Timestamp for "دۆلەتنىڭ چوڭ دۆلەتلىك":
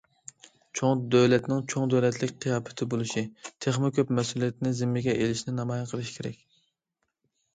1.15-2.31